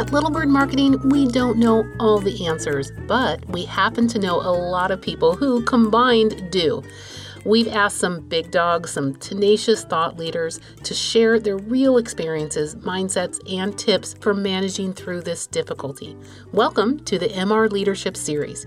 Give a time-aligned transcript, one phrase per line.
[0.00, 4.36] At Little Bird Marketing, we don't know all the answers, but we happen to know
[4.36, 6.82] a lot of people who combined do.
[7.44, 13.40] We've asked some big dogs, some tenacious thought leaders to share their real experiences, mindsets,
[13.52, 16.16] and tips for managing through this difficulty.
[16.50, 18.66] Welcome to the MR Leadership Series.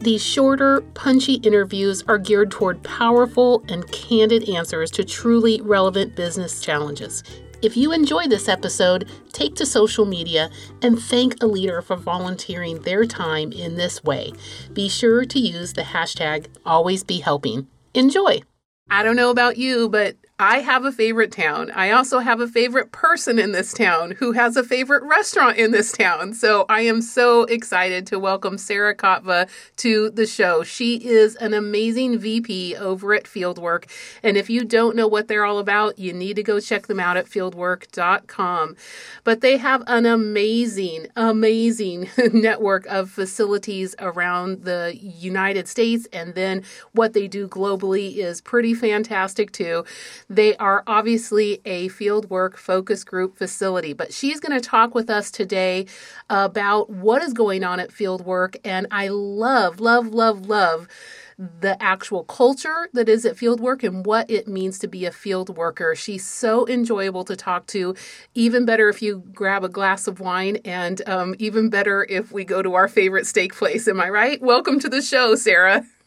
[0.00, 6.60] These shorter, punchy interviews are geared toward powerful and candid answers to truly relevant business
[6.60, 7.22] challenges.
[7.62, 10.50] If you enjoy this episode, take to social media
[10.82, 14.32] and thank a leader for volunteering their time in this way.
[14.72, 17.66] Be sure to use the hashtag AlwaysBeHelping.
[17.94, 18.42] Enjoy!
[18.90, 21.70] I don't know about you, but I have a favorite town.
[21.70, 25.70] I also have a favorite person in this town who has a favorite restaurant in
[25.70, 26.34] this town.
[26.34, 30.64] So I am so excited to welcome Sarah Kotva to the show.
[30.64, 33.88] She is an amazing VP over at Fieldwork.
[34.24, 36.98] And if you don't know what they're all about, you need to go check them
[36.98, 38.76] out at fieldwork.com.
[39.22, 46.08] But they have an amazing, amazing network of facilities around the United States.
[46.12, 49.84] And then what they do globally is pretty fantastic too.
[50.32, 55.30] They are obviously a fieldwork focus group facility, but she's going to talk with us
[55.30, 55.84] today
[56.30, 58.56] about what is going on at fieldwork.
[58.64, 60.88] And I love, love, love, love
[61.36, 65.54] the actual culture that is at fieldwork and what it means to be a field
[65.54, 65.94] worker.
[65.94, 67.94] She's so enjoyable to talk to.
[68.34, 72.44] Even better if you grab a glass of wine, and um, even better if we
[72.44, 73.86] go to our favorite steak place.
[73.86, 74.40] Am I right?
[74.40, 75.84] Welcome to the show, Sarah.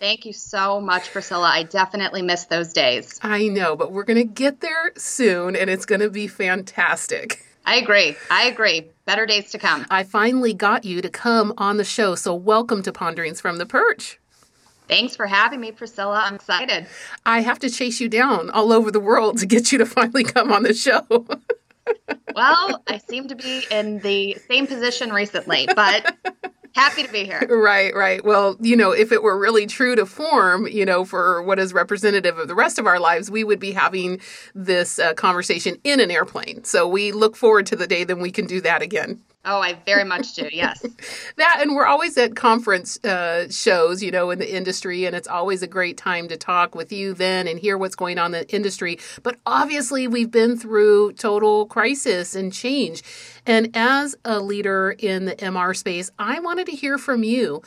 [0.00, 1.50] Thank you so much, Priscilla.
[1.50, 3.20] I definitely miss those days.
[3.22, 7.44] I know, but we're going to get there soon and it's going to be fantastic.
[7.66, 8.16] I agree.
[8.30, 8.90] I agree.
[9.04, 9.84] Better days to come.
[9.90, 13.66] I finally got you to come on the show, so welcome to Ponderings from the
[13.66, 14.18] Perch.
[14.88, 16.22] Thanks for having me, Priscilla.
[16.24, 16.86] I'm excited.
[17.26, 20.24] I have to chase you down all over the world to get you to finally
[20.24, 21.04] come on the show.
[22.34, 26.16] well, I seem to be in the same position recently, but
[26.74, 27.40] Happy to be here.
[27.50, 28.24] Right, right.
[28.24, 31.72] Well, you know, if it were really true to form, you know, for what is
[31.74, 34.20] representative of the rest of our lives, we would be having
[34.54, 36.64] this uh, conversation in an airplane.
[36.64, 39.20] So we look forward to the day then we can do that again.
[39.42, 40.48] Oh, I very much do.
[40.52, 40.84] Yes.
[41.36, 45.28] that, and we're always at conference uh, shows, you know, in the industry, and it's
[45.28, 48.42] always a great time to talk with you then and hear what's going on in
[48.42, 48.98] the industry.
[49.22, 53.02] But obviously, we've been through total crisis and change.
[53.46, 57.62] And as a leader in the MR space, I wanted to hear from you.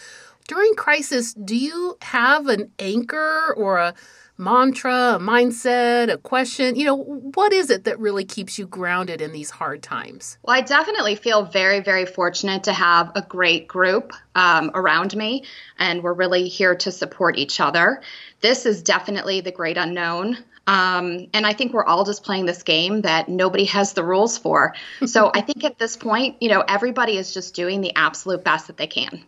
[0.48, 3.96] During crisis, do you have an anchor or a
[4.38, 6.76] mantra, a mindset, a question?
[6.76, 10.38] You know, what is it that really keeps you grounded in these hard times?
[10.44, 15.46] Well, I definitely feel very, very fortunate to have a great group um, around me,
[15.78, 18.02] and we're really here to support each other.
[18.42, 20.38] This is definitely the great unknown.
[20.66, 24.38] Um, and I think we're all just playing this game that nobody has the rules
[24.38, 24.74] for.
[25.06, 28.68] So I think at this point, you know, everybody is just doing the absolute best
[28.68, 29.24] that they can.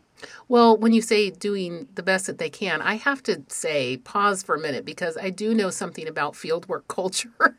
[0.48, 4.44] Well, when you say doing the best that they can, I have to say pause
[4.44, 7.58] for a minute because I do know something about fieldwork culture.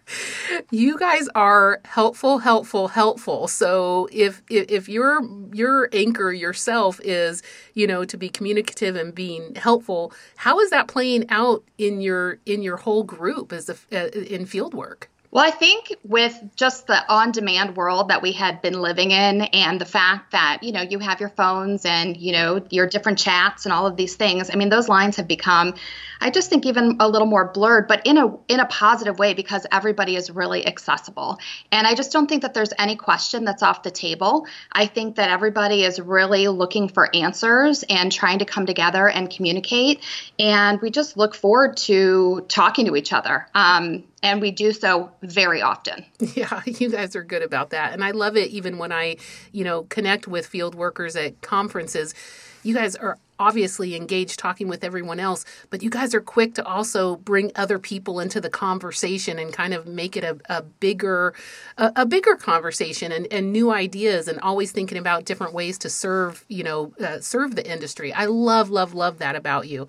[0.71, 3.49] you guys are helpful, helpful, helpful.
[3.49, 5.21] So if, if if your
[5.53, 7.43] your anchor yourself is,
[7.75, 12.39] you know, to be communicative and being helpful, how is that playing out in your
[12.47, 15.05] in your whole group as uh, in fieldwork?
[15.31, 19.43] Well, I think with just the on demand world that we had been living in
[19.43, 23.19] and the fact that, you know, you have your phones and, you know, your different
[23.19, 25.75] chats and all of these things, I mean, those lines have become
[26.21, 29.35] I just think even a little more blurred, but in a in a positive way
[29.35, 31.39] because everybody is really accessible.
[31.71, 34.47] And I just don't think that there's any question that's off the table.
[34.73, 39.31] I think that everybody is really looking for answers and trying to come together and
[39.31, 40.01] communicate.
[40.39, 43.47] And we just look forward to talking to each other.
[43.55, 46.05] Um, and we do so very often.
[46.35, 47.93] Yeah, you guys are good about that.
[47.93, 49.17] And I love it even when I,
[49.53, 52.15] you know, connect with field workers at conferences.
[52.63, 56.65] You guys are obviously engaged talking with everyone else, but you guys are quick to
[56.65, 61.35] also bring other people into the conversation and kind of make it a, a bigger
[61.77, 65.91] a, a, bigger conversation and, and new ideas and always thinking about different ways to
[65.91, 68.13] serve you know uh, serve the industry.
[68.13, 69.89] I love love love that about you.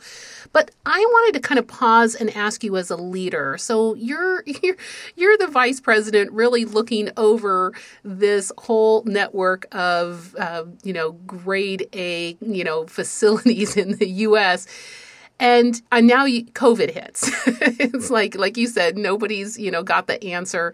[0.51, 3.57] But I wanted to kind of pause and ask you as a leader.
[3.57, 4.77] So you're you're
[5.15, 7.73] you're the vice president, really looking over
[8.03, 14.07] this whole network of uh, you know grade A you know facilities facilities in the
[14.07, 14.67] U.S.
[15.39, 17.29] And uh, now COVID hits.
[17.79, 20.73] it's like, like you said, nobody's you know got the answer.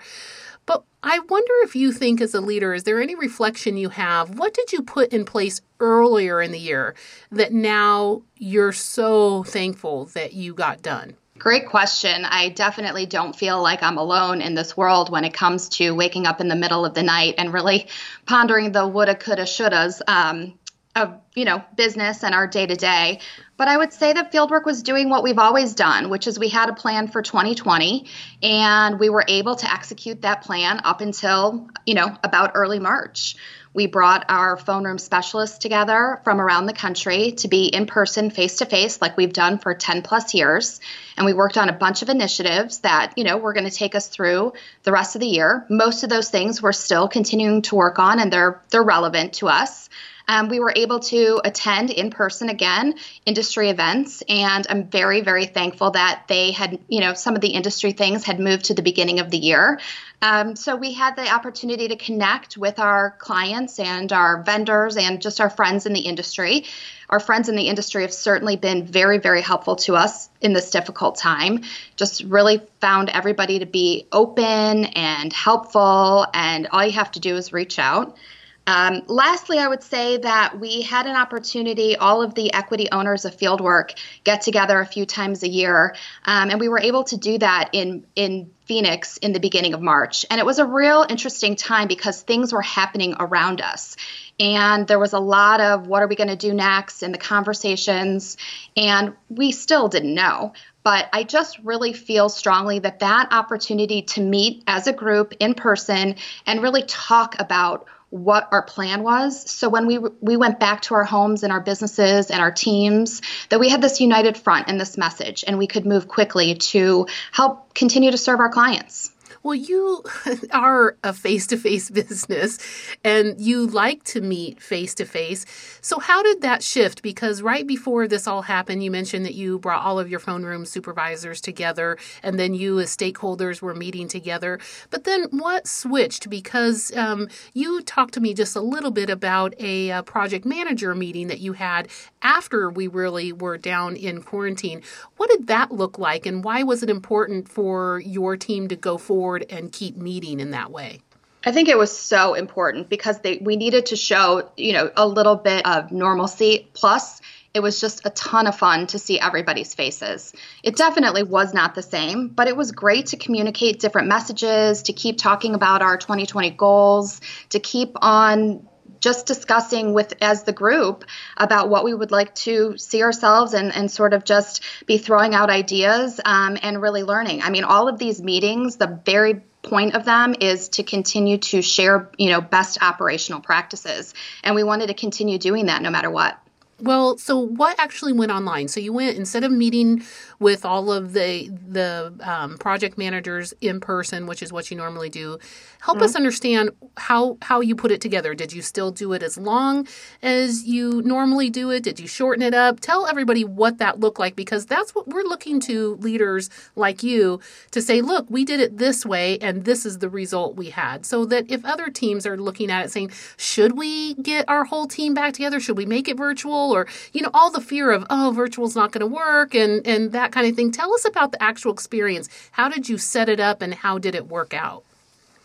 [0.66, 4.40] But I wonder if you think, as a leader, is there any reflection you have?
[4.40, 6.96] What did you put in place earlier in the year
[7.32, 11.18] that now you're so thankful that you got done?
[11.38, 12.24] Great question.
[12.24, 16.26] I definitely don't feel like I'm alone in this world when it comes to waking
[16.26, 17.88] up in the middle of the night and really
[18.26, 20.58] pondering the woulda, coulda, shouldas um,
[20.96, 23.20] of you know business and our day to day.
[23.58, 26.50] But I would say that Fieldwork was doing what we've always done, which is we
[26.50, 28.06] had a plan for 2020,
[28.42, 33.36] and we were able to execute that plan up until you know about early March.
[33.74, 38.30] We brought our phone room specialists together from around the country to be in person,
[38.30, 40.80] face to face, like we've done for 10 plus years.
[41.18, 43.96] And we worked on a bunch of initiatives that, you know, were going to take
[43.96, 44.54] us through
[44.84, 45.66] the rest of the year.
[45.72, 49.48] Most of those things we're still continuing to work on and they're they're relevant to
[49.48, 49.90] us.
[50.28, 55.46] Um, we were able to attend in person again industry events, and I'm very, very
[55.46, 58.82] thankful that they had, you know, some of the industry things had moved to the
[58.82, 59.80] beginning of the year.
[60.22, 65.22] Um, so we had the opportunity to connect with our clients and our vendors and
[65.22, 66.64] just our friends in the industry.
[67.10, 70.72] Our friends in the industry have certainly been very, very helpful to us in this
[70.72, 71.64] difficult time.
[71.98, 77.36] Just really found everybody to be open and helpful, and all you have to do
[77.36, 78.16] is reach out.
[78.66, 83.26] Um, lastly, I would say that we had an opportunity, all of the equity owners
[83.26, 85.96] of Fieldwork get together a few times a year,
[86.26, 89.82] um, and we were able to do that in, in Phoenix in the beginning of
[89.82, 90.26] March.
[90.32, 93.98] And it was a real interesting time because things were happening around us.
[94.40, 97.18] And there was a lot of what are we going to do next in the
[97.18, 98.38] conversations,
[98.78, 100.54] and we still didn't know.
[100.84, 105.54] But I just really feel strongly that that opportunity to meet as a group in
[105.54, 106.16] person
[106.46, 109.50] and really talk about what our plan was.
[109.50, 113.24] So when we we went back to our homes and our businesses and our teams,
[113.50, 117.08] that we had this united front and this message, and we could move quickly to
[117.32, 119.12] help continue to serve our clients.
[119.44, 120.02] Well, you
[120.52, 122.60] are a face to face business
[123.04, 125.46] and you like to meet face to face.
[125.82, 127.02] So, how did that shift?
[127.02, 130.44] Because right before this all happened, you mentioned that you brought all of your phone
[130.44, 134.60] room supervisors together and then you, as stakeholders, were meeting together.
[134.90, 136.30] But then what switched?
[136.30, 140.96] Because um, you talked to me just a little bit about a, a project manager
[140.96, 141.90] meeting that you had
[142.22, 144.82] after we really were down in quarantine.
[145.18, 148.98] What did that look like and why was it important for your team to go
[148.98, 149.33] forward?
[149.34, 151.02] Forward and keep meeting in that way?
[151.46, 155.06] I think it was so important because they, we needed to show, you know, a
[155.06, 156.70] little bit of normalcy.
[156.74, 157.20] Plus,
[157.54, 160.34] it was just a ton of fun to see everybody's faces.
[160.64, 164.94] It definitely was not the same, but it was great to communicate different messages, to
[164.94, 167.20] keep talking about our 2020 goals,
[167.50, 168.68] to keep on
[169.04, 171.04] just discussing with as the group
[171.36, 175.36] about what we would like to see ourselves and, and sort of just be throwing
[175.36, 177.42] out ideas um, and really learning.
[177.42, 181.62] I mean, all of these meetings, the very point of them is to continue to
[181.62, 184.14] share, you know, best operational practices.
[184.42, 186.40] And we wanted to continue doing that no matter what.
[186.84, 188.68] Well, so what actually went online?
[188.68, 190.04] So you went instead of meeting
[190.40, 195.10] with all of the the um, project managers in person, which is what you normally
[195.10, 195.40] do.
[195.80, 196.04] Help mm-hmm.
[196.04, 198.36] us understand how how you put it together.
[198.36, 199.88] Did you still do it as long
[200.22, 201.84] as you normally do it?
[201.84, 202.82] Did you shorten it up?
[202.82, 207.40] Tell everybody what that looked like because that's what we're looking to leaders like you
[207.72, 208.02] to say.
[208.02, 211.06] Look, we did it this way, and this is the result we had.
[211.06, 214.88] So that if other teams are looking at it, saying, should we get our whole
[214.88, 215.62] team back together?
[215.62, 216.73] Should we make it virtual?
[216.74, 220.12] Or you know, all the fear of oh, virtual's not going to work, and and
[220.12, 220.72] that kind of thing.
[220.72, 222.30] Tell us about the actual experience.
[222.52, 224.84] How did you set it up and how did it work out?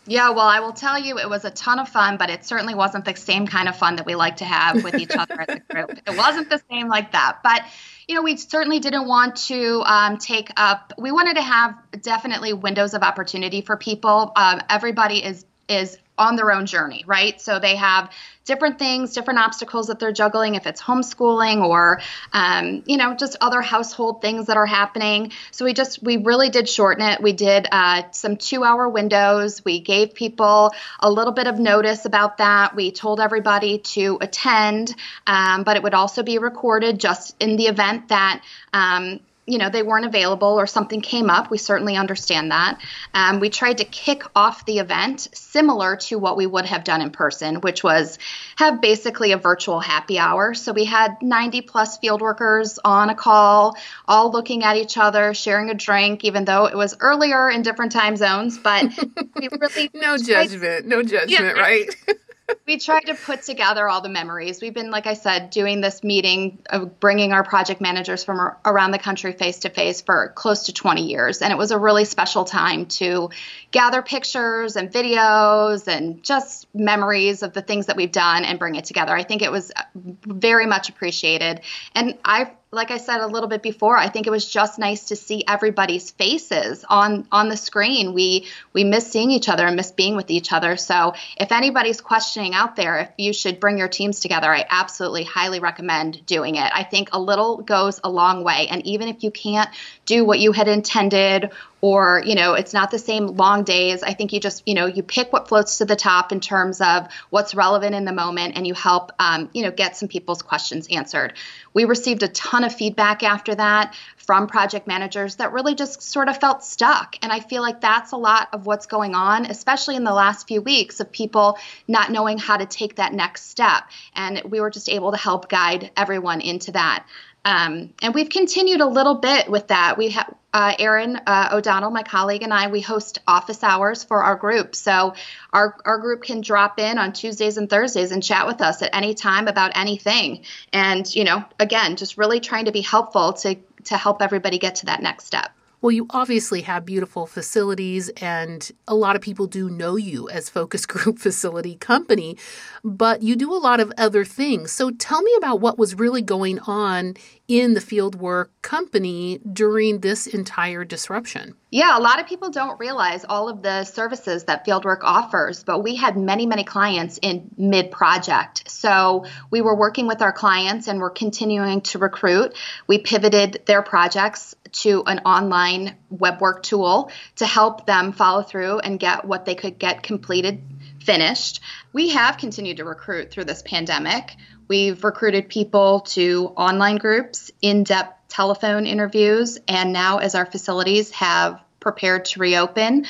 [0.09, 2.73] Yeah, well, I will tell you, it was a ton of fun, but it certainly
[2.73, 5.57] wasn't the same kind of fun that we like to have with each other as
[5.57, 5.91] a group.
[5.91, 7.39] It wasn't the same like that.
[7.43, 7.63] But,
[8.07, 12.53] you know, we certainly didn't want to um, take up, we wanted to have definitely
[12.53, 14.31] windows of opportunity for people.
[14.35, 17.39] Um, everybody is is on their own journey, right?
[17.41, 18.11] So they have
[18.45, 22.01] different things, different obstacles that they're juggling, if it's homeschooling or,
[22.33, 25.31] um, you know, just other household things that are happening.
[25.51, 27.21] So we just, we really did shorten it.
[27.21, 29.63] We did uh, some two hour windows.
[29.63, 32.75] We gave people a little bit of notice about that.
[32.75, 34.95] We told everybody to attend,
[35.27, 38.41] um, but it would also be recorded just in the event that,
[38.73, 42.79] um, you know they weren't available or something came up we certainly understand that.
[43.13, 47.01] Um, we tried to kick off the event similar to what we would have done
[47.01, 48.17] in person which was
[48.55, 50.53] have basically a virtual happy hour.
[50.53, 53.75] So we had 90 plus field workers on a call
[54.07, 57.91] all looking at each other sharing a drink even though it was earlier in different
[57.91, 58.85] time zones but
[59.35, 61.51] we really no judgment no judgment yeah.
[61.51, 61.95] right
[62.67, 64.61] we tried to put together all the memories.
[64.61, 68.91] We've been, like I said, doing this meeting of bringing our project managers from around
[68.91, 71.41] the country face to face for close to 20 years.
[71.41, 73.29] And it was a really special time to
[73.71, 78.75] gather pictures and videos and just memories of the things that we've done and bring
[78.75, 79.15] it together.
[79.15, 81.61] I think it was uh, very much appreciated.
[81.95, 85.05] And I like I said a little bit before, I think it was just nice
[85.05, 88.13] to see everybody's faces on on the screen.
[88.13, 90.77] We we miss seeing each other and miss being with each other.
[90.77, 95.23] So if anybody's questioning out there if you should bring your teams together, I absolutely
[95.23, 96.71] highly recommend doing it.
[96.71, 98.67] I think a little goes a long way.
[98.69, 99.69] And even if you can't
[100.05, 101.49] do what you had intended
[101.81, 104.03] or you know it's not the same long days.
[104.03, 106.81] I think you just you know you pick what floats to the top in terms
[106.81, 110.41] of what's relevant in the moment and you help um, you know get some people's
[110.41, 111.33] questions answered.
[111.73, 116.29] We received a ton of feedback after that from project managers that really just sort
[116.29, 117.15] of felt stuck.
[117.21, 120.47] And i feel like that's a lot of what's going on especially in the last
[120.47, 121.57] few weeks of people
[121.87, 123.83] not knowing how to take that next step.
[124.15, 127.05] And we were just able to help guide everyone into that.
[127.45, 129.97] Um, and we've continued a little bit with that.
[129.97, 132.67] We have uh, Erin uh, O'Donnell, my colleague, and I.
[132.67, 135.13] We host office hours for our group, so
[135.53, 138.95] our our group can drop in on Tuesdays and Thursdays and chat with us at
[138.95, 140.43] any time about anything.
[140.73, 144.75] And you know, again, just really trying to be helpful to to help everybody get
[144.75, 145.51] to that next step.
[145.81, 150.49] Well, you obviously have beautiful facilities, and a lot of people do know you as
[150.49, 152.37] Focus Group Facility Company,
[152.83, 154.73] but you do a lot of other things.
[154.73, 157.15] So tell me about what was really going on
[157.49, 161.55] in the fieldwork company during this entire disruption.
[161.71, 165.83] Yeah, a lot of people don't realize all of the services that Fieldwork offers, but
[165.83, 168.69] we had many, many clients in mid project.
[168.69, 172.55] So we were working with our clients and we're continuing to recruit.
[172.85, 178.79] We pivoted their projects to an online web work tool to help them follow through
[178.79, 180.61] and get what they could get completed
[181.01, 181.61] finished.
[181.93, 184.35] We have continued to recruit through this pandemic.
[184.69, 191.09] We've recruited people to online groups, in depth telephone interviews, and now as our facilities
[191.11, 193.07] have prepared to reopen,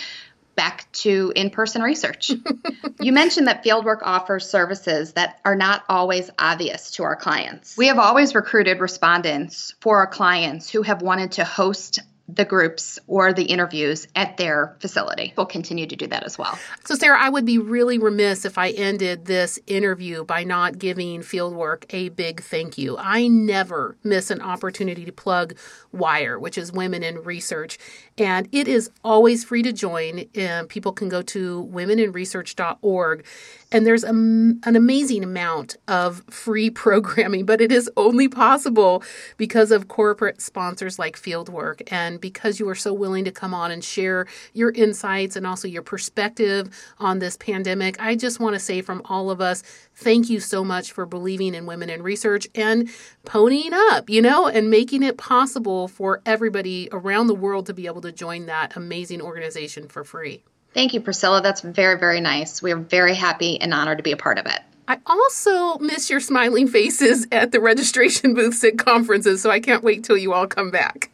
[0.56, 2.32] back to in person research.
[3.00, 7.78] you mentioned that Fieldwork offers services that are not always obvious to our clients.
[7.78, 12.00] We have always recruited respondents for our clients who have wanted to host
[12.36, 15.34] the groups or the interviews at their facility.
[15.36, 16.58] We'll continue to do that as well.
[16.86, 21.22] So, Sarah, I would be really remiss if I ended this interview by not giving
[21.22, 22.98] Fieldwork a big thank you.
[22.98, 25.56] I never miss an opportunity to plug
[25.92, 27.78] WIRE, which is Women in Research,
[28.20, 30.26] and it is always free to join.
[30.36, 33.26] And people can go to womeninresearch.org
[33.72, 39.04] and there's a, an amazing amount of free programming, but it is only possible
[39.38, 43.72] because of corporate sponsors like Fieldwork and because you are so willing to come on
[43.72, 48.02] and share your insights and also your perspective on this pandemic.
[48.02, 49.62] I just want to say from all of us,
[49.96, 52.90] thank you so much for believing in women in research and
[53.26, 57.86] ponying up, you know, and making it possible for everybody around the world to be
[57.86, 60.44] able to join that amazing organization for free.
[60.74, 61.42] Thank you, Priscilla.
[61.42, 62.62] That's very, very nice.
[62.62, 64.60] We are very happy and honored to be a part of it.
[64.88, 69.84] I also miss your smiling faces at the registration booths at conferences, so I can't
[69.84, 71.12] wait till you all come back.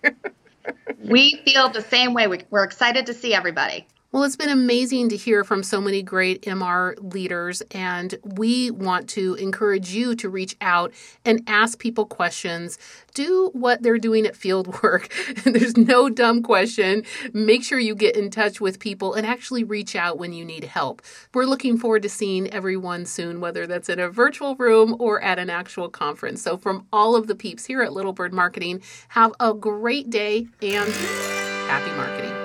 [0.99, 2.27] we feel the same way.
[2.49, 3.85] We're excited to see everybody.
[4.15, 9.09] Well, it's been amazing to hear from so many great MR leaders, and we want
[9.09, 10.93] to encourage you to reach out
[11.25, 12.77] and ask people questions.
[13.13, 15.43] Do what they're doing at Fieldwork.
[15.43, 17.03] There's no dumb question.
[17.33, 20.63] Make sure you get in touch with people and actually reach out when you need
[20.63, 21.01] help.
[21.33, 25.39] We're looking forward to seeing everyone soon, whether that's in a virtual room or at
[25.39, 26.41] an actual conference.
[26.41, 30.47] So, from all of the peeps here at Little Bird Marketing, have a great day
[30.61, 30.89] and
[31.67, 32.44] happy marketing.